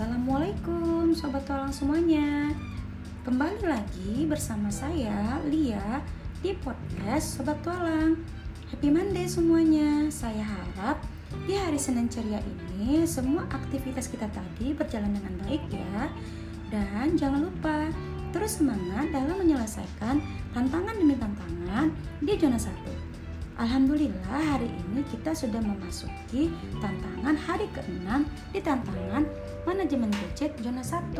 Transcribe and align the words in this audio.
Assalamualaikum 0.00 1.12
Sobat 1.12 1.44
Tualang 1.44 1.76
semuanya. 1.76 2.56
Kembali 3.20 3.60
lagi 3.68 4.24
bersama 4.24 4.72
saya 4.72 5.36
Lia 5.44 6.00
di 6.40 6.56
podcast 6.56 7.36
Sobat 7.36 7.60
Tualang 7.60 8.16
Happy 8.72 8.88
Monday 8.88 9.28
semuanya. 9.28 10.08
Saya 10.08 10.40
harap 10.40 11.04
di 11.44 11.52
hari 11.52 11.76
Senin 11.76 12.08
ceria 12.08 12.40
ini 12.40 13.04
Semua 13.04 13.44
aktivitas 13.52 14.08
kita 14.08 14.24
tadi 14.32 14.72
berjalan 14.72 15.12
dengan 15.12 15.36
baik 15.44 15.68
ya. 15.68 16.08
Dan 16.72 17.20
jangan 17.20 17.52
lupa 17.52 17.92
terus 18.32 18.56
semangat 18.56 19.12
dalam 19.12 19.36
menyelesaikan 19.36 20.16
tantangan 20.56 20.96
demi 20.96 21.12
tantangan 21.20 21.92
di 22.24 22.40
zona 22.40 22.56
1 22.56 22.99
Alhamdulillah 23.60 24.56
hari 24.56 24.72
ini 24.72 25.04
kita 25.12 25.36
sudah 25.36 25.60
memasuki 25.60 26.48
tantangan 26.80 27.36
hari 27.36 27.68
ke-6 27.76 28.08
di 28.56 28.60
tantangan 28.64 29.28
manajemen 29.68 30.08
gadget 30.16 30.56
zona 30.64 30.80
1. 30.80 31.12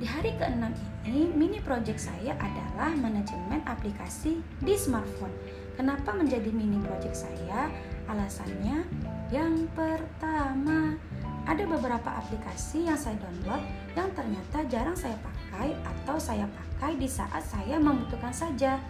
Di 0.00 0.08
hari 0.08 0.32
ke-6 0.40 0.64
ini 1.04 1.28
mini 1.36 1.60
project 1.60 2.00
saya 2.00 2.32
adalah 2.40 2.96
manajemen 2.96 3.60
aplikasi 3.68 4.40
di 4.64 4.72
smartphone. 4.72 5.36
Kenapa 5.76 6.16
menjadi 6.16 6.48
mini 6.48 6.80
project 6.80 7.28
saya? 7.28 7.68
Alasannya 8.08 8.88
yang 9.28 9.68
pertama, 9.76 10.96
ada 11.44 11.60
beberapa 11.68 12.24
aplikasi 12.24 12.88
yang 12.88 12.96
saya 12.96 13.20
download 13.20 13.68
yang 13.92 14.08
ternyata 14.16 14.64
jarang 14.72 14.96
saya 14.96 15.20
pakai 15.20 15.76
atau 15.76 16.16
saya 16.16 16.48
pakai 16.48 16.96
di 16.96 17.04
saat 17.04 17.44
saya 17.44 17.76
membutuhkan 17.76 18.32
saja 18.32 18.80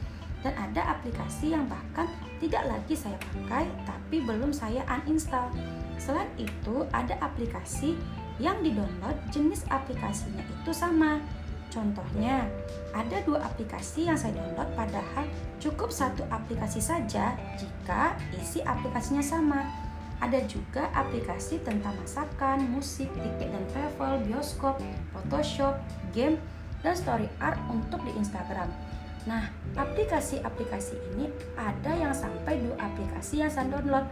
dan 0.42 0.54
ada 0.54 0.94
aplikasi 0.98 1.54
yang 1.54 1.66
bahkan 1.66 2.06
tidak 2.38 2.62
lagi 2.70 2.94
saya 2.94 3.18
pakai 3.18 3.66
tapi 3.82 4.22
belum 4.22 4.54
saya 4.54 4.86
uninstall. 4.86 5.50
Selain 5.98 6.30
itu, 6.38 6.86
ada 6.94 7.18
aplikasi 7.18 7.98
yang 8.38 8.62
di-download 8.62 9.18
jenis 9.34 9.66
aplikasinya 9.66 10.42
itu 10.46 10.70
sama. 10.70 11.18
Contohnya, 11.68 12.48
ada 12.96 13.20
dua 13.28 13.44
aplikasi 13.44 14.08
yang 14.08 14.16
saya 14.16 14.32
download 14.40 14.70
padahal 14.72 15.26
cukup 15.60 15.92
satu 15.92 16.24
aplikasi 16.32 16.80
saja 16.80 17.36
jika 17.58 18.16
isi 18.32 18.64
aplikasinya 18.64 19.20
sama. 19.20 19.66
Ada 20.18 20.42
juga 20.50 20.90
aplikasi 20.96 21.62
tentang 21.62 21.94
masakan, 22.02 22.66
musik, 22.74 23.06
tiket 23.14 23.54
dan 23.54 23.64
travel, 23.70 24.18
bioskop, 24.26 24.80
Photoshop, 25.14 25.78
game, 26.10 26.40
dan 26.82 26.94
story 26.98 27.30
art 27.38 27.58
untuk 27.70 28.02
di 28.02 28.10
Instagram. 28.18 28.66
Nah, 29.28 29.44
aplikasi-aplikasi 29.76 30.96
ini 31.12 31.28
ada 31.52 31.92
yang 31.92 32.16
sampai 32.16 32.64
dua 32.64 32.80
aplikasi 32.80 33.44
yang 33.44 33.52
saya 33.52 33.68
download. 33.68 34.08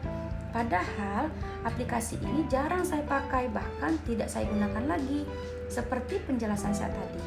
Padahal 0.52 1.32
aplikasi 1.64 2.20
ini 2.20 2.44
jarang 2.52 2.84
saya 2.84 3.00
pakai, 3.08 3.48
bahkan 3.48 3.96
tidak 4.04 4.28
saya 4.28 4.44
gunakan 4.52 4.84
lagi. 4.84 5.24
Seperti 5.72 6.20
penjelasan 6.28 6.76
saya 6.76 6.92
tadi. 6.92 7.22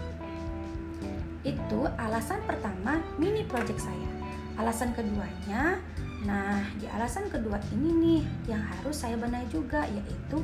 Itu 1.49 1.89
alasan 1.97 2.45
pertama 2.45 3.01
mini 3.17 3.41
project 3.49 3.81
saya. 3.81 4.09
Alasan 4.61 4.93
keduanya, 4.93 5.81
nah 6.29 6.61
di 6.77 6.85
alasan 6.93 7.31
kedua 7.31 7.57
ini 7.73 7.89
nih 7.95 8.21
yang 8.53 8.59
harus 8.59 9.01
saya 9.01 9.15
benahi 9.15 9.47
juga 9.49 9.87
yaitu 9.87 10.43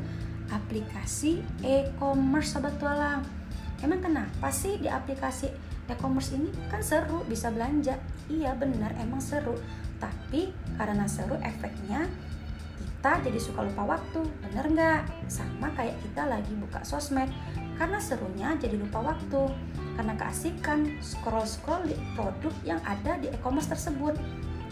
aplikasi 0.49 1.45
e-commerce 1.61 2.57
sobat 2.57 2.73
tualang. 2.81 3.21
Emang 3.83 3.99
kenapa 3.99 4.49
sih 4.55 4.79
di 4.79 4.87
aplikasi 4.87 5.51
e-commerce 5.85 6.33
ini 6.33 6.49
kan 6.69 6.81
seru 6.81 7.21
bisa 7.25 7.53
belanja. 7.53 7.97
Iya 8.29 8.57
benar 8.57 8.97
emang 8.97 9.21
seru. 9.21 9.57
Tapi 10.01 10.51
karena 10.75 11.05
seru 11.05 11.37
efeknya 11.39 12.09
kita 13.05 13.21
jadi 13.21 13.37
suka 13.37 13.61
lupa 13.61 13.97
waktu 13.97 14.25
bener 14.41 14.65
nggak? 14.65 15.29
Sama 15.29 15.69
kayak 15.77 16.01
kita 16.01 16.25
lagi 16.25 16.53
buka 16.57 16.81
sosmed. 16.81 17.29
Karena 17.77 18.01
serunya 18.01 18.57
jadi 18.57 18.81
lupa 18.81 19.03
waktu 19.03 19.51
karena 19.95 20.17
keasikan 20.17 20.97
scroll 20.99 21.45
scroll 21.45 21.85
di 21.85 21.93
produk 22.17 22.53
yang 22.65 22.81
ada 22.81 23.21
di 23.21 23.29
e-commerce 23.29 23.69
tersebut. 23.69 24.17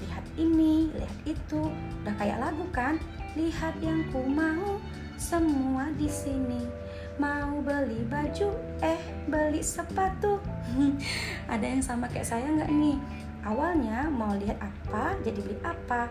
Lihat 0.01 0.25
ini 0.35 0.89
lihat 0.97 1.19
itu 1.29 1.61
udah 2.03 2.15
kayak 2.17 2.41
lagu 2.41 2.65
kan? 2.73 2.97
Lihat 3.37 3.77
yang 3.85 4.01
ku 4.09 4.25
mau 4.25 4.81
semua 5.21 5.93
di 5.93 6.09
sini. 6.09 6.65
Mau 7.21 7.61
beli 7.61 8.01
baju 8.09 8.49
eh 8.81 9.12
beli 9.27 9.61
sepatu. 9.63 10.39
Ada 11.53 11.65
yang 11.65 11.83
sama 11.83 12.09
kayak 12.09 12.27
saya 12.27 12.47
nggak 12.47 12.71
nih 12.71 12.97
awalnya 13.43 14.07
mau 14.07 14.31
lihat 14.35 14.57
apa 14.59 15.17
jadi 15.23 15.39
beli 15.39 15.57
apa? 15.63 16.07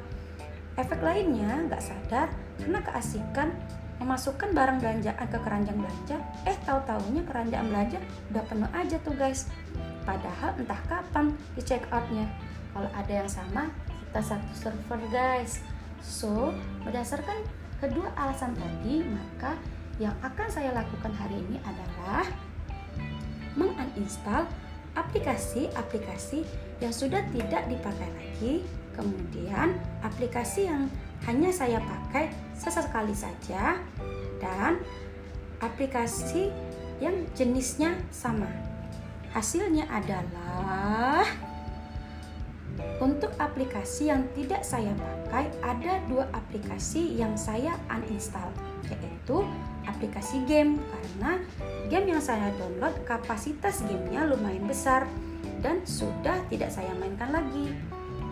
Efek 0.77 1.05
lainnya 1.05 1.69
nggak 1.69 1.83
sadar 1.85 2.33
karena 2.57 2.81
keasikan 2.81 3.53
memasukkan 4.01 4.51
barang 4.51 4.79
belanjaan 4.83 5.27
ke 5.31 5.39
keranjang 5.39 5.79
belanja. 5.79 6.17
Eh 6.49 6.57
tahu 6.65 6.81
taunya 6.89 7.23
keranjang 7.23 7.65
belanja 7.69 7.99
udah 8.35 8.45
penuh 8.49 8.71
aja 8.75 8.97
tuh 9.05 9.15
guys. 9.15 9.47
Padahal 10.03 10.59
entah 10.59 10.81
kapan 10.91 11.31
di 11.55 11.63
check 11.63 11.87
outnya. 11.95 12.27
Kalau 12.73 12.91
ada 12.91 13.13
yang 13.13 13.31
sama 13.31 13.71
kita 14.11 14.21
satu 14.21 14.53
server 14.57 15.01
guys. 15.13 15.63
So 16.03 16.51
berdasarkan 16.83 17.47
kedua 17.79 18.11
alasan 18.19 18.59
tadi 18.59 19.07
maka 19.07 19.55
yang 20.01 20.17
akan 20.25 20.49
saya 20.51 20.75
lakukan 20.75 21.13
hari 21.15 21.39
ini 21.47 21.63
adalah 21.63 22.27
menguninstall 23.57 24.49
aplikasi-aplikasi 24.93 26.45
yang 26.85 26.93
sudah 26.93 27.25
tidak 27.33 27.65
dipakai 27.69 28.09
lagi, 28.13 28.53
kemudian 28.93 29.81
aplikasi 30.05 30.69
yang 30.69 30.91
hanya 31.25 31.55
saya 31.55 31.79
pakai 31.81 32.29
sesekali 32.53 33.15
saja, 33.17 33.79
dan 34.43 34.83
aplikasi 35.63 36.51
yang 36.99 37.25
jenisnya 37.33 37.95
sama. 38.11 38.51
Hasilnya 39.33 39.89
adalah 39.89 41.25
untuk 43.01 43.33
aplikasi 43.41 44.13
yang 44.13 44.29
tidak 44.37 44.61
saya 44.67 44.93
pakai, 44.93 45.49
ada 45.65 46.03
dua 46.11 46.29
aplikasi 46.37 47.17
yang 47.17 47.33
saya 47.39 47.79
uninstall, 47.89 48.53
yaitu 48.91 49.47
aplikasi 49.87 50.45
game 50.47 50.79
karena 50.79 51.39
game 51.89 52.17
yang 52.17 52.23
saya 52.23 52.51
download 52.59 52.95
kapasitas 53.07 53.83
gamenya 53.87 54.27
lumayan 54.27 54.65
besar 54.67 55.07
dan 55.63 55.83
sudah 55.87 56.43
tidak 56.51 56.71
saya 56.71 56.91
mainkan 56.99 57.31
lagi. 57.31 57.71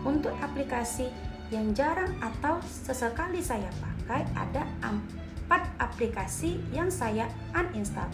Untuk 0.01 0.33
aplikasi 0.41 1.13
yang 1.53 1.75
jarang 1.77 2.15
atau 2.23 2.63
sesekali 2.65 3.43
saya 3.43 3.69
pakai 3.83 4.23
ada 4.33 4.65
empat 4.81 5.67
aplikasi 5.83 6.63
yang 6.71 6.89
saya 6.89 7.27
uninstall 7.53 8.09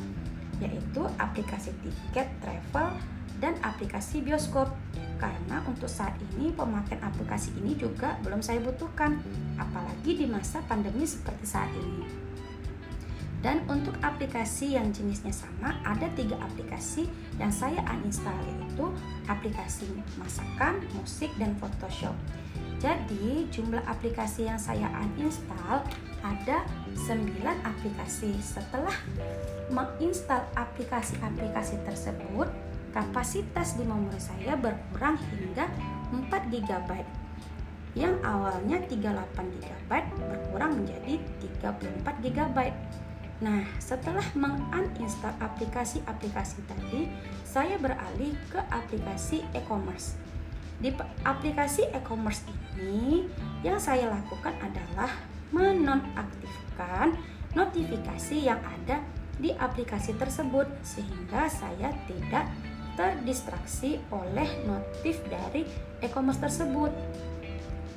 yaitu 0.57 1.05
aplikasi 1.21 1.71
tiket 1.85 2.27
travel 2.41 2.97
dan 3.45 3.53
aplikasi 3.61 4.25
bioskop 4.25 4.73
karena 5.21 5.61
untuk 5.69 5.89
saat 5.89 6.17
ini 6.33 6.53
pemakaian 6.53 7.01
aplikasi 7.05 7.53
ini 7.61 7.77
juga 7.77 8.17
belum 8.25 8.41
saya 8.41 8.61
butuhkan 8.65 9.21
apalagi 9.61 10.17
di 10.17 10.27
masa 10.29 10.65
pandemi 10.65 11.05
seperti 11.05 11.45
saat 11.45 11.69
ini 11.77 12.26
dan 13.45 13.61
untuk 13.69 13.93
aplikasi 14.01 14.75
yang 14.81 14.89
jenisnya 14.93 15.33
sama, 15.33 15.77
ada 15.85 16.09
tiga 16.17 16.41
aplikasi 16.41 17.05
yang 17.37 17.53
saya 17.53 17.85
uninstall 17.85 18.37
yaitu 18.49 18.87
aplikasi 19.29 19.87
masakan, 20.17 20.81
musik, 20.97 21.29
dan 21.37 21.53
Photoshop. 21.61 22.17
Jadi 22.77 23.49
jumlah 23.53 23.81
aplikasi 23.89 24.49
yang 24.49 24.61
saya 24.61 24.89
uninstall 25.01 25.85
ada 26.21 26.65
9 26.97 27.41
aplikasi. 27.65 28.37
Setelah 28.41 28.93
menginstal 29.73 30.45
aplikasi-aplikasi 30.57 31.81
tersebut, 31.85 32.49
kapasitas 32.93 33.77
di 33.77 33.85
memori 33.85 34.21
saya 34.21 34.57
berkurang 34.57 35.21
hingga 35.33 35.69
4 36.13 36.53
GB 36.53 36.91
yang 37.97 38.13
awalnya 38.21 38.77
38 38.85 39.01
GB 39.57 39.91
berkurang 40.21 40.85
menjadi 40.85 41.17
34 41.65 42.25
GB. 42.29 42.59
Nah, 43.37 43.69
setelah 43.77 44.25
menguninstall 44.33 45.37
aplikasi-aplikasi 45.45 46.65
tadi, 46.65 47.13
saya 47.45 47.77
beralih 47.77 48.33
ke 48.49 48.61
aplikasi 48.73 49.45
e-commerce. 49.53 50.17
Di 50.81 50.93
aplikasi 51.25 51.89
e-commerce 51.93 52.45
ini, 52.81 53.29
yang 53.61 53.77
saya 53.77 54.09
lakukan 54.09 54.57
adalah 54.61 55.13
menonaktifkan 55.53 57.17
notifikasi 57.53 58.37
yang 58.41 58.61
ada 58.61 59.05
di 59.37 59.53
aplikasi 59.53 60.17
tersebut 60.17 60.65
sehingga 60.81 61.49
saya 61.53 61.93
tidak 62.09 62.49
terdistraksi 62.97 64.01
oleh 64.09 64.49
notif 64.65 65.21
dari 65.29 65.69
e-commerce 66.01 66.41
tersebut. 66.41 66.93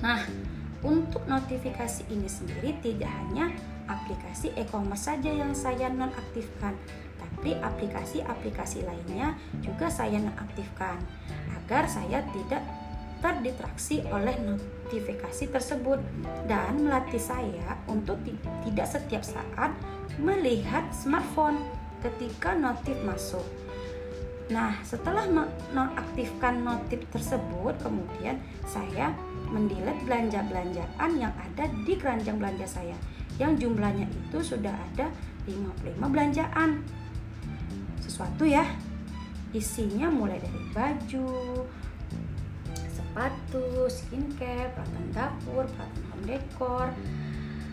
Nah, 0.04 0.20
untuk 0.86 1.24
notifikasi 1.28 2.08
ini 2.08 2.28
sendiri 2.28 2.76
tidak 2.80 3.12
hanya 3.12 3.52
aplikasi 3.90 4.54
e-commerce 4.56 5.12
saja 5.12 5.28
yang 5.28 5.52
saya 5.52 5.92
nonaktifkan, 5.92 6.78
tapi 7.20 7.58
aplikasi-aplikasi 7.60 8.86
lainnya 8.88 9.36
juga 9.60 9.92
saya 9.92 10.22
nonaktifkan 10.22 11.02
agar 11.60 11.84
saya 11.90 12.24
tidak 12.32 12.64
terdistraksi 13.20 14.00
oleh 14.08 14.32
notifikasi 14.40 15.52
tersebut 15.52 16.00
dan 16.48 16.80
melatih 16.80 17.20
saya 17.20 17.76
untuk 17.92 18.16
tidak 18.64 18.88
setiap 18.88 19.24
saat 19.28 19.76
melihat 20.16 20.88
smartphone 20.96 21.60
ketika 22.00 22.56
notif 22.56 22.96
masuk. 23.04 23.44
Nah, 24.50 24.82
setelah 24.82 25.30
menonaktifkan 25.30 26.66
notif 26.66 27.06
tersebut, 27.14 27.78
kemudian 27.86 28.42
saya 28.66 29.14
mendelete 29.50 30.02
belanja-belanjaan 30.06 31.12
yang 31.18 31.34
ada 31.34 31.66
di 31.86 31.94
keranjang 31.98 32.38
belanja 32.38 32.66
saya. 32.66 32.98
Yang 33.42 33.68
jumlahnya 33.68 34.06
itu 34.08 34.38
sudah 34.42 34.74
ada 34.74 35.10
55 35.50 36.00
belanjaan. 36.06 36.86
Sesuatu 38.02 38.46
ya. 38.46 38.66
Isinya 39.50 40.14
mulai 40.14 40.38
dari 40.38 40.62
baju, 40.70 41.66
sepatu, 42.86 43.90
skincare, 43.90 44.70
peralatan 44.78 45.08
dapur, 45.10 45.66
peralatan 45.66 46.04
home 46.14 46.26
decor. 46.30 46.88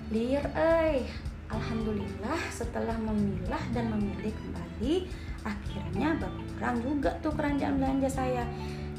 Liar 0.08 0.46
eh, 0.56 1.04
alhamdulillah 1.52 2.40
setelah 2.50 2.96
memilah 2.98 3.62
dan 3.70 3.92
memilih 3.92 4.32
kembali 4.34 5.06
akhirnya 5.46 6.18
berkurang 6.18 6.76
juga 6.82 7.10
tuh 7.22 7.32
keranjang 7.34 7.78
belanja 7.78 8.08
saya 8.10 8.42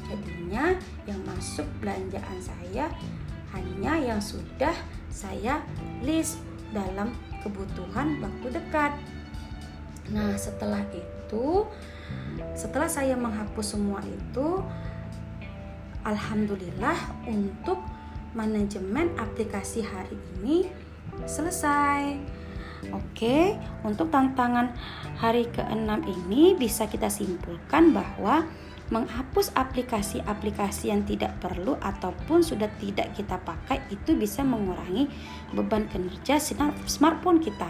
jadinya 0.08 0.72
masuk 1.58 1.82
belanjaan 1.82 2.38
saya 2.38 2.86
hanya 3.50 3.98
yang 3.98 4.22
sudah 4.22 4.70
saya 5.10 5.58
list 6.06 6.38
dalam 6.70 7.10
kebutuhan 7.42 8.22
waktu 8.22 8.62
dekat. 8.62 8.94
Nah 10.14 10.38
setelah 10.38 10.86
itu 10.94 11.66
setelah 12.54 12.86
saya 12.86 13.18
menghapus 13.18 13.74
semua 13.74 13.98
itu 14.06 14.62
Alhamdulillah 16.06 17.26
untuk 17.26 17.82
manajemen 18.38 19.10
aplikasi 19.18 19.82
hari 19.82 20.14
ini 20.38 20.70
selesai 21.26 22.22
Oke, 22.94 23.58
untuk 23.82 24.08
tantangan 24.14 24.70
hari 25.18 25.50
ke-6 25.50 25.90
ini 26.06 26.54
bisa 26.54 26.86
kita 26.86 27.10
simpulkan 27.10 27.90
bahwa 27.90 28.46
menghapus 28.88 29.52
aplikasi-aplikasi 29.52 30.88
yang 30.88 31.04
tidak 31.04 31.36
perlu 31.44 31.76
ataupun 31.76 32.40
sudah 32.40 32.72
tidak 32.80 33.12
kita 33.12 33.36
pakai 33.36 33.84
itu 33.92 34.16
bisa 34.16 34.40
mengurangi 34.40 35.12
beban 35.52 35.90
kinerja 35.92 36.40
smartphone 36.88 37.42
kita. 37.42 37.68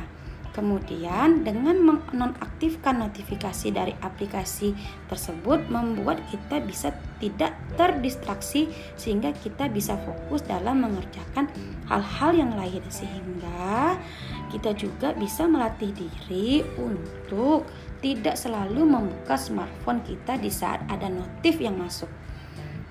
Kemudian 0.58 1.46
dengan 1.46 1.78
menonaktifkan 1.78 2.99
notifikasi 2.99 3.70
dari 3.70 3.94
aplikasi 4.02 4.75
tersebut 5.06 5.70
membuat 5.70 6.19
kita 6.34 6.58
bisa 6.58 6.90
tidak 7.22 7.55
terdistraksi 7.78 8.66
sehingga 8.99 9.31
kita 9.38 9.70
bisa 9.70 9.94
fokus 10.02 10.43
dalam 10.43 10.82
mengerjakan 10.82 11.46
hal-hal 11.87 12.34
yang 12.34 12.52
lain 12.58 12.82
sehingga 12.90 14.02
kita 14.49 14.73
juga 14.75 15.12
bisa 15.15 15.45
melatih 15.45 15.93
diri 15.93 16.65
untuk 16.81 17.69
tidak 18.00 18.35
selalu 18.35 18.89
membuka 18.89 19.37
smartphone 19.37 20.03
kita 20.03 20.41
di 20.41 20.50
saat 20.50 20.83
ada 20.89 21.06
notif 21.06 21.61
yang 21.61 21.77
masuk. 21.77 22.09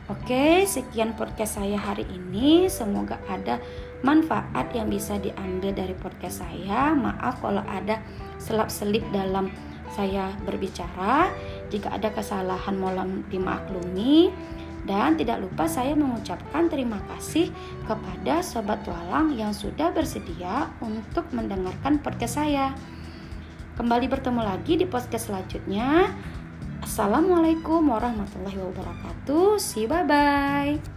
Oke, 0.08 0.64
sekian 0.64 1.20
podcast 1.20 1.60
saya 1.60 1.76
hari 1.76 2.08
ini. 2.08 2.72
Semoga 2.72 3.20
ada 3.28 3.60
manfaat 4.08 4.72
yang 4.72 4.88
bisa 4.88 5.20
diambil 5.20 5.76
dari 5.76 5.92
podcast 6.00 6.48
saya. 6.48 6.96
Maaf 6.96 7.44
kalau 7.44 7.60
ada 7.68 8.00
selap-selip 8.40 9.04
dalam 9.12 9.52
saya 9.92 10.32
berbicara. 10.48 11.28
Jika 11.68 11.92
ada 11.92 12.08
kesalahan 12.16 12.80
mohon 12.80 13.28
dimaklumi. 13.28 14.32
Dan 14.88 15.20
tidak 15.20 15.44
lupa 15.44 15.68
saya 15.68 15.92
mengucapkan 16.00 16.72
terima 16.72 17.04
kasih 17.12 17.52
kepada 17.84 18.40
sobat 18.40 18.88
walang 18.88 19.36
yang 19.36 19.52
sudah 19.52 19.92
bersedia 19.92 20.72
untuk 20.80 21.28
mendengarkan 21.36 22.00
podcast 22.00 22.40
saya. 22.40 22.72
Kembali 23.76 24.08
bertemu 24.08 24.42
lagi 24.42 24.80
di 24.80 24.88
podcast 24.88 25.28
selanjutnya. 25.28 26.08
Assalamualaikum 26.80 27.84
warahmatullahi 27.84 28.58
wabarakatuh. 28.64 29.60
See 29.60 29.92
bye 29.92 30.08
bye. 30.08 30.97